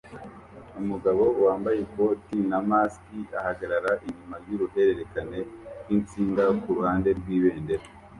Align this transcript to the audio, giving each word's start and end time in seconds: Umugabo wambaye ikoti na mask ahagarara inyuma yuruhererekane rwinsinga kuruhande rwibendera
Umugabo 0.81 1.23
wambaye 1.45 1.77
ikoti 1.85 2.35
na 2.49 2.59
mask 2.69 3.01
ahagarara 3.39 3.91
inyuma 4.07 4.35
yuruhererekane 4.47 5.39
rwinsinga 5.83 6.43
kuruhande 6.61 7.09
rwibendera 7.19 7.85